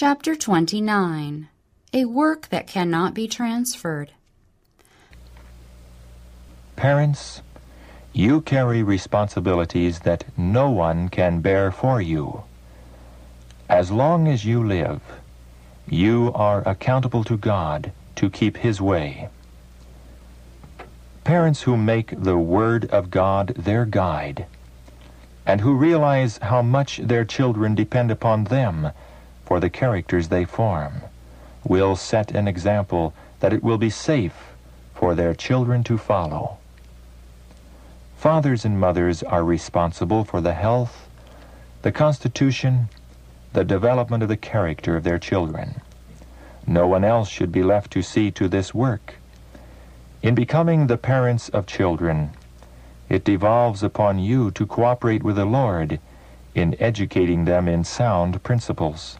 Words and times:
Chapter 0.00 0.36
29 0.36 1.48
A 1.92 2.04
Work 2.04 2.50
That 2.50 2.68
Cannot 2.68 3.14
Be 3.14 3.26
Transferred. 3.26 4.12
Parents, 6.76 7.42
you 8.12 8.40
carry 8.40 8.80
responsibilities 8.84 9.98
that 10.06 10.22
no 10.38 10.70
one 10.70 11.08
can 11.08 11.40
bear 11.40 11.72
for 11.72 12.00
you. 12.00 12.44
As 13.68 13.90
long 13.90 14.28
as 14.28 14.44
you 14.44 14.64
live, 14.64 15.00
you 15.88 16.30
are 16.32 16.62
accountable 16.64 17.24
to 17.24 17.36
God 17.36 17.90
to 18.14 18.30
keep 18.30 18.58
His 18.58 18.80
way. 18.80 19.28
Parents 21.24 21.62
who 21.62 21.76
make 21.76 22.14
the 22.16 22.38
Word 22.38 22.84
of 22.92 23.10
God 23.10 23.48
their 23.56 23.84
guide 23.84 24.46
and 25.44 25.60
who 25.60 25.74
realize 25.74 26.38
how 26.40 26.62
much 26.62 26.98
their 26.98 27.24
children 27.24 27.74
depend 27.74 28.12
upon 28.12 28.44
them 28.44 28.92
for 29.48 29.60
the 29.60 29.70
characters 29.70 30.28
they 30.28 30.44
form 30.44 31.00
will 31.64 31.96
set 31.96 32.32
an 32.32 32.46
example 32.46 33.14
that 33.40 33.50
it 33.50 33.62
will 33.62 33.78
be 33.78 33.88
safe 33.88 34.52
for 34.94 35.14
their 35.14 35.32
children 35.32 35.82
to 35.82 35.96
follow. 35.96 36.58
Fathers 38.18 38.66
and 38.66 38.78
mothers 38.78 39.22
are 39.22 39.42
responsible 39.42 40.22
for 40.22 40.42
the 40.42 40.52
health, 40.52 41.08
the 41.80 41.90
constitution, 41.90 42.90
the 43.54 43.64
development 43.64 44.22
of 44.22 44.28
the 44.28 44.36
character 44.36 44.96
of 44.96 45.04
their 45.04 45.18
children. 45.18 45.80
No 46.66 46.86
one 46.86 47.02
else 47.02 47.30
should 47.30 47.50
be 47.50 47.62
left 47.62 47.90
to 47.92 48.02
see 48.02 48.30
to 48.32 48.48
this 48.48 48.74
work. 48.74 49.14
In 50.20 50.34
becoming 50.34 50.88
the 50.88 50.98
parents 50.98 51.48
of 51.48 51.64
children, 51.64 52.32
it 53.08 53.24
devolves 53.24 53.82
upon 53.82 54.18
you 54.18 54.50
to 54.50 54.66
cooperate 54.66 55.22
with 55.22 55.36
the 55.36 55.46
Lord 55.46 56.00
in 56.54 56.76
educating 56.78 57.46
them 57.46 57.66
in 57.66 57.82
sound 57.82 58.42
principles. 58.42 59.16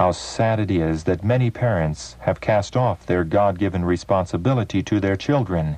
How 0.00 0.12
sad 0.12 0.58
it 0.60 0.70
is 0.70 1.04
that 1.04 1.22
many 1.22 1.50
parents 1.50 2.16
have 2.20 2.40
cast 2.40 2.74
off 2.74 3.04
their 3.04 3.22
God-given 3.22 3.84
responsibility 3.84 4.82
to 4.84 4.98
their 4.98 5.14
children 5.14 5.76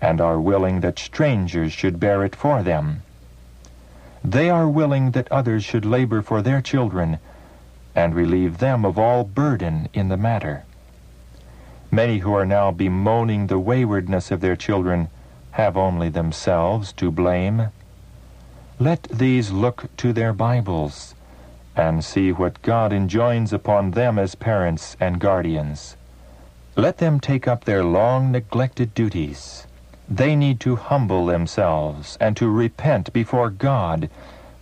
and 0.00 0.20
are 0.20 0.40
willing 0.40 0.80
that 0.80 0.98
strangers 0.98 1.72
should 1.72 2.00
bear 2.00 2.24
it 2.24 2.34
for 2.34 2.64
them. 2.64 3.02
They 4.24 4.50
are 4.50 4.68
willing 4.68 5.12
that 5.12 5.30
others 5.30 5.62
should 5.62 5.84
labor 5.84 6.20
for 6.20 6.42
their 6.42 6.60
children 6.60 7.20
and 7.94 8.12
relieve 8.12 8.58
them 8.58 8.84
of 8.84 8.98
all 8.98 9.22
burden 9.22 9.88
in 9.94 10.08
the 10.08 10.16
matter. 10.16 10.64
Many 11.92 12.18
who 12.18 12.34
are 12.34 12.44
now 12.44 12.72
bemoaning 12.72 13.46
the 13.46 13.60
waywardness 13.60 14.32
of 14.32 14.40
their 14.40 14.56
children 14.56 15.06
have 15.52 15.76
only 15.76 16.08
themselves 16.08 16.92
to 16.94 17.12
blame. 17.12 17.68
Let 18.80 19.04
these 19.04 19.52
look 19.52 19.96
to 19.98 20.12
their 20.12 20.32
Bibles 20.32 21.14
and 21.76 22.04
see 22.04 22.32
what 22.32 22.62
God 22.62 22.92
enjoins 22.92 23.52
upon 23.52 23.92
them 23.92 24.18
as 24.18 24.34
parents 24.34 24.96
and 25.00 25.18
guardians. 25.18 25.96
Let 26.76 26.98
them 26.98 27.20
take 27.20 27.48
up 27.48 27.64
their 27.64 27.84
long 27.84 28.32
neglected 28.32 28.94
duties. 28.94 29.66
They 30.08 30.36
need 30.36 30.60
to 30.60 30.76
humble 30.76 31.26
themselves 31.26 32.18
and 32.20 32.36
to 32.36 32.48
repent 32.48 33.12
before 33.12 33.50
God 33.50 34.10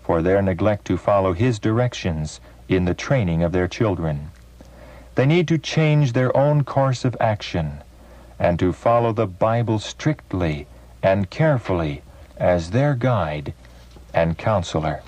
for 0.02 0.22
their 0.22 0.42
neglect 0.42 0.84
to 0.86 0.96
follow 0.96 1.32
His 1.32 1.58
directions 1.58 2.40
in 2.68 2.84
the 2.84 2.94
training 2.94 3.42
of 3.42 3.52
their 3.52 3.68
children. 3.68 4.30
They 5.14 5.26
need 5.26 5.48
to 5.48 5.58
change 5.58 6.12
their 6.12 6.36
own 6.36 6.64
course 6.64 7.04
of 7.04 7.16
action 7.20 7.82
and 8.38 8.58
to 8.58 8.72
follow 8.72 9.12
the 9.12 9.26
Bible 9.26 9.78
strictly 9.78 10.66
and 11.02 11.30
carefully 11.30 12.02
as 12.36 12.70
their 12.70 12.94
guide 12.94 13.52
and 14.14 14.38
counselor. 14.38 15.02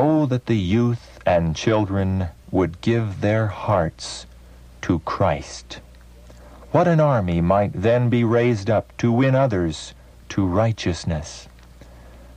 Oh, 0.00 0.26
that 0.26 0.46
the 0.46 0.54
youth 0.54 1.18
and 1.26 1.56
children 1.56 2.28
would 2.52 2.80
give 2.80 3.20
their 3.20 3.48
hearts 3.48 4.26
to 4.82 5.00
Christ. 5.00 5.80
What 6.70 6.86
an 6.86 7.00
army 7.00 7.40
might 7.40 7.72
then 7.72 8.08
be 8.08 8.22
raised 8.22 8.70
up 8.70 8.96
to 8.98 9.10
win 9.10 9.34
others 9.34 9.94
to 10.28 10.46
righteousness. 10.46 11.48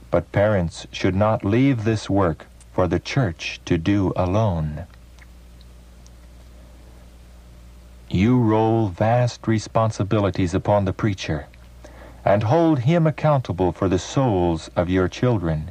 But 0.09 0.31
parents 0.31 0.87
should 0.91 1.13
not 1.13 1.45
leave 1.45 1.83
this 1.83 2.09
work 2.09 2.47
for 2.73 2.87
the 2.87 2.99
church 2.99 3.61
to 3.65 3.77
do 3.77 4.11
alone. 4.15 4.87
You 8.09 8.39
roll 8.39 8.87
vast 8.87 9.47
responsibilities 9.47 10.55
upon 10.55 10.85
the 10.85 10.93
preacher 10.93 11.45
and 12.25 12.41
hold 12.41 12.79
him 12.79 13.05
accountable 13.05 13.71
for 13.71 13.87
the 13.87 13.99
souls 13.99 14.71
of 14.75 14.89
your 14.89 15.07
children. 15.07 15.69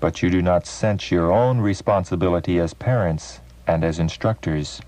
But 0.00 0.22
you 0.22 0.30
do 0.30 0.42
not 0.42 0.66
sense 0.66 1.10
your 1.10 1.32
own 1.32 1.60
responsibility 1.60 2.58
as 2.58 2.74
parents 2.74 3.40
and 3.66 3.82
as 3.82 3.98
instructors. 3.98 4.80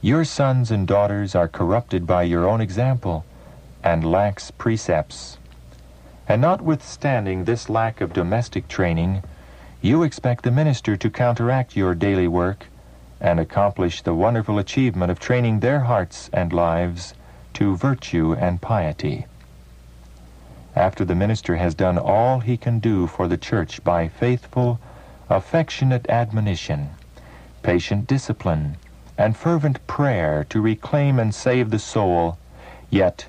Your 0.00 0.24
sons 0.24 0.70
and 0.70 0.86
daughters 0.86 1.34
are 1.34 1.48
corrupted 1.48 2.06
by 2.06 2.22
your 2.22 2.48
own 2.48 2.60
example 2.60 3.24
and 3.82 4.04
lax 4.04 4.50
precepts. 4.50 5.38
And 6.28 6.42
notwithstanding 6.42 7.44
this 7.44 7.68
lack 7.68 8.00
of 8.00 8.12
domestic 8.12 8.68
training, 8.68 9.22
you 9.80 10.02
expect 10.02 10.44
the 10.44 10.50
minister 10.50 10.96
to 10.96 11.10
counteract 11.10 11.76
your 11.76 11.94
daily 11.94 12.28
work 12.28 12.66
and 13.20 13.40
accomplish 13.40 14.02
the 14.02 14.14
wonderful 14.14 14.58
achievement 14.58 15.10
of 15.10 15.18
training 15.18 15.60
their 15.60 15.80
hearts 15.80 16.30
and 16.32 16.52
lives 16.52 17.14
to 17.54 17.76
virtue 17.76 18.34
and 18.34 18.60
piety. 18.60 19.26
After 20.78 21.04
the 21.04 21.16
minister 21.16 21.56
has 21.56 21.74
done 21.74 21.98
all 21.98 22.38
he 22.38 22.56
can 22.56 22.78
do 22.78 23.08
for 23.08 23.26
the 23.26 23.36
church 23.36 23.82
by 23.82 24.06
faithful, 24.06 24.78
affectionate 25.28 26.08
admonition, 26.08 26.90
patient 27.64 28.06
discipline, 28.06 28.76
and 29.18 29.36
fervent 29.36 29.84
prayer 29.88 30.46
to 30.50 30.60
reclaim 30.60 31.18
and 31.18 31.34
save 31.34 31.70
the 31.70 31.80
soul, 31.80 32.38
yet 32.90 33.26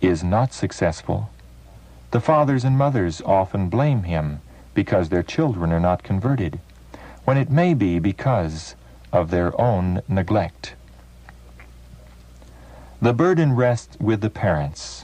is 0.00 0.24
not 0.24 0.54
successful, 0.54 1.28
the 2.10 2.22
fathers 2.22 2.64
and 2.64 2.78
mothers 2.78 3.20
often 3.26 3.68
blame 3.68 4.04
him 4.04 4.40
because 4.72 5.10
their 5.10 5.22
children 5.22 5.70
are 5.74 5.78
not 5.78 6.02
converted 6.02 6.58
when 7.26 7.36
it 7.36 7.50
may 7.50 7.74
be 7.74 7.98
because 7.98 8.76
of 9.12 9.30
their 9.30 9.60
own 9.60 10.00
neglect. 10.08 10.72
The 13.02 13.12
burden 13.12 13.54
rests 13.54 13.98
with 14.00 14.22
the 14.22 14.30
parents, 14.30 14.99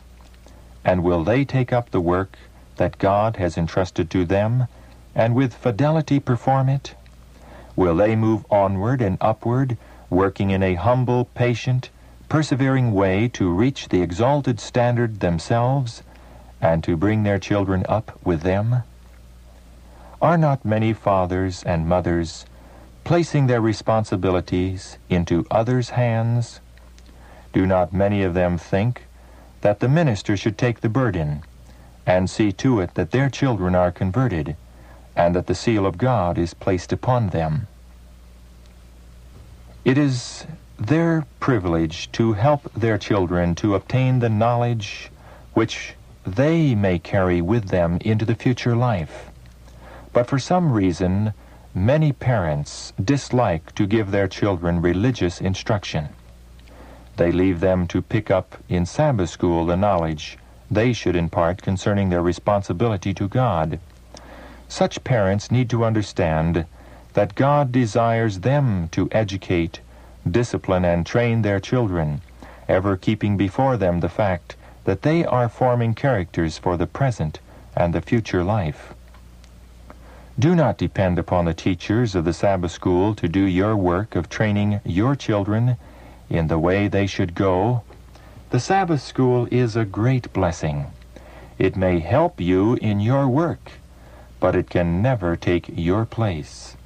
and 0.86 1.02
will 1.02 1.24
they 1.24 1.44
take 1.44 1.72
up 1.72 1.90
the 1.90 2.00
work 2.00 2.38
that 2.76 2.98
God 2.98 3.36
has 3.36 3.58
entrusted 3.58 4.08
to 4.10 4.24
them, 4.24 4.68
and 5.16 5.34
with 5.34 5.52
fidelity 5.52 6.20
perform 6.20 6.68
it? 6.68 6.94
Will 7.74 7.96
they 7.96 8.14
move 8.14 8.46
onward 8.50 9.02
and 9.02 9.18
upward, 9.20 9.76
working 10.08 10.50
in 10.50 10.62
a 10.62 10.76
humble, 10.76 11.24
patient, 11.24 11.90
persevering 12.28 12.92
way 12.92 13.26
to 13.28 13.52
reach 13.52 13.88
the 13.88 14.00
exalted 14.00 14.60
standard 14.60 15.18
themselves, 15.18 16.04
and 16.62 16.84
to 16.84 16.96
bring 16.96 17.24
their 17.24 17.40
children 17.40 17.84
up 17.88 18.16
with 18.24 18.42
them? 18.42 18.84
Are 20.22 20.38
not 20.38 20.64
many 20.64 20.92
fathers 20.92 21.64
and 21.64 21.88
mothers 21.88 22.46
placing 23.02 23.48
their 23.48 23.60
responsibilities 23.60 24.98
into 25.10 25.46
others' 25.50 25.90
hands? 25.90 26.60
Do 27.52 27.66
not 27.66 27.92
many 27.92 28.22
of 28.22 28.34
them 28.34 28.56
think 28.56 29.05
that 29.66 29.80
the 29.80 29.88
minister 29.88 30.36
should 30.36 30.56
take 30.56 30.80
the 30.80 30.88
burden 30.88 31.42
and 32.06 32.30
see 32.30 32.52
to 32.52 32.78
it 32.78 32.94
that 32.94 33.10
their 33.10 33.28
children 33.28 33.74
are 33.74 33.90
converted 33.90 34.54
and 35.16 35.34
that 35.34 35.48
the 35.48 35.56
seal 35.56 35.84
of 35.84 35.98
God 35.98 36.38
is 36.38 36.54
placed 36.54 36.92
upon 36.92 37.30
them? 37.30 37.66
It 39.84 39.98
is 39.98 40.46
their 40.78 41.26
privilege 41.40 42.12
to 42.12 42.34
help 42.34 42.72
their 42.74 42.96
children 42.96 43.56
to 43.56 43.74
obtain 43.74 44.20
the 44.20 44.28
knowledge 44.28 45.10
which 45.54 45.94
they 46.24 46.76
may 46.76 47.00
carry 47.00 47.40
with 47.40 47.66
them 47.66 47.98
into 48.02 48.24
the 48.24 48.36
future 48.36 48.76
life. 48.76 49.30
But 50.12 50.28
for 50.28 50.38
some 50.38 50.70
reason, 50.70 51.34
many 51.74 52.12
parents 52.12 52.92
dislike 53.02 53.74
to 53.74 53.88
give 53.88 54.12
their 54.12 54.28
children 54.28 54.80
religious 54.80 55.40
instruction. 55.40 56.10
They 57.16 57.32
leave 57.32 57.60
them 57.60 57.86
to 57.88 58.02
pick 58.02 58.30
up 58.30 58.56
in 58.68 58.84
Sabbath 58.84 59.30
school 59.30 59.64
the 59.64 59.76
knowledge 59.76 60.38
they 60.70 60.92
should 60.92 61.16
impart 61.16 61.62
concerning 61.62 62.10
their 62.10 62.22
responsibility 62.22 63.14
to 63.14 63.28
God. 63.28 63.78
Such 64.68 65.04
parents 65.04 65.50
need 65.50 65.70
to 65.70 65.84
understand 65.84 66.66
that 67.14 67.34
God 67.34 67.72
desires 67.72 68.40
them 68.40 68.88
to 68.88 69.08
educate, 69.12 69.80
discipline, 70.28 70.84
and 70.84 71.06
train 71.06 71.42
their 71.42 71.60
children, 71.60 72.20
ever 72.68 72.96
keeping 72.96 73.36
before 73.36 73.76
them 73.76 74.00
the 74.00 74.08
fact 74.08 74.56
that 74.84 75.02
they 75.02 75.24
are 75.24 75.48
forming 75.48 75.94
characters 75.94 76.58
for 76.58 76.76
the 76.76 76.86
present 76.86 77.38
and 77.76 77.94
the 77.94 78.02
future 78.02 78.44
life. 78.44 78.92
Do 80.38 80.54
not 80.54 80.76
depend 80.76 81.18
upon 81.18 81.46
the 81.46 81.54
teachers 81.54 82.14
of 82.14 82.24
the 82.24 82.34
Sabbath 82.34 82.72
school 82.72 83.14
to 83.14 83.28
do 83.28 83.40
your 83.40 83.74
work 83.74 84.16
of 84.16 84.28
training 84.28 84.80
your 84.84 85.16
children 85.16 85.76
in 86.28 86.48
the 86.48 86.58
way 86.58 86.88
they 86.88 87.06
should 87.06 87.34
go. 87.34 87.82
The 88.50 88.60
Sabbath 88.60 89.02
school 89.02 89.48
is 89.50 89.76
a 89.76 89.84
great 89.84 90.32
blessing. 90.32 90.86
It 91.58 91.76
may 91.76 92.00
help 92.00 92.40
you 92.40 92.74
in 92.74 93.00
your 93.00 93.28
work, 93.28 93.72
but 94.40 94.54
it 94.54 94.70
can 94.70 95.02
never 95.02 95.36
take 95.36 95.70
your 95.74 96.04
place. 96.04 96.76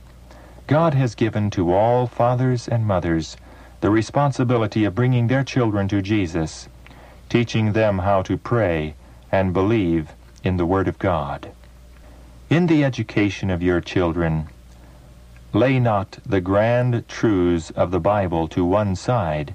God 0.67 0.95
has 0.95 1.15
given 1.15 1.51
to 1.51 1.73
all 1.73 2.07
fathers 2.07 2.69
and 2.69 2.87
mothers 2.87 3.37
the 3.81 3.91
responsibility 3.91 4.85
of 4.85 4.95
bringing 4.95 5.27
their 5.27 5.43
children 5.43 5.89
to 5.89 6.03
Jesus, 6.03 6.69
teaching 7.29 7.73
them 7.73 7.99
how 7.99 8.23
to 8.23 8.37
pray 8.37 8.95
and 9.33 9.53
believe 9.53 10.13
in 10.45 10.57
the 10.57 10.67
Word 10.67 10.87
of 10.87 10.99
God. 10.99 11.51
In 12.49 12.67
the 12.67 12.85
education 12.85 13.51
of 13.51 13.63
your 13.63 13.81
children, 13.81 14.49
lay 15.53 15.81
not 15.81 16.19
the 16.25 16.41
grand 16.41 17.07
truths 17.09 17.71
of 17.71 17.91
the 17.91 18.01
Bible 18.01 18.47
to 18.49 18.65
one 18.65 18.95
side, 18.95 19.55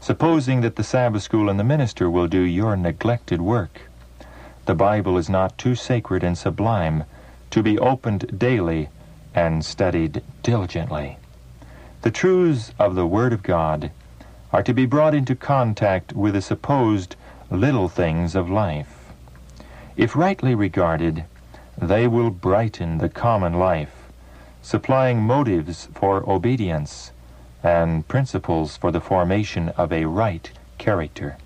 supposing 0.00 0.62
that 0.62 0.76
the 0.76 0.84
Sabbath 0.84 1.22
school 1.22 1.50
and 1.50 1.60
the 1.60 1.64
minister 1.64 2.10
will 2.10 2.26
do 2.26 2.40
your 2.40 2.76
neglected 2.76 3.40
work. 3.42 3.82
The 4.64 4.74
Bible 4.74 5.18
is 5.18 5.28
not 5.28 5.58
too 5.58 5.74
sacred 5.74 6.24
and 6.24 6.36
sublime 6.36 7.04
to 7.50 7.62
be 7.62 7.78
opened 7.78 8.38
daily 8.38 8.88
and 9.34 9.64
studied 9.64 10.22
diligently. 10.42 11.18
The 12.02 12.10
truths 12.10 12.72
of 12.78 12.94
the 12.94 13.06
Word 13.06 13.32
of 13.32 13.42
God 13.42 13.90
are 14.52 14.62
to 14.62 14.72
be 14.72 14.86
brought 14.86 15.14
into 15.14 15.34
contact 15.34 16.12
with 16.14 16.34
the 16.34 16.40
supposed 16.40 17.16
little 17.50 17.88
things 17.88 18.34
of 18.34 18.48
life. 18.48 19.12
If 19.96 20.16
rightly 20.16 20.54
regarded, 20.54 21.24
they 21.80 22.06
will 22.06 22.30
brighten 22.30 22.98
the 22.98 23.08
common 23.08 23.54
life, 23.54 24.05
supplying 24.66 25.22
motives 25.22 25.88
for 25.94 26.28
obedience 26.28 27.12
and 27.62 28.08
principles 28.08 28.76
for 28.76 28.90
the 28.90 29.00
formation 29.00 29.68
of 29.76 29.92
a 29.92 30.04
right 30.06 30.50
character. 30.76 31.38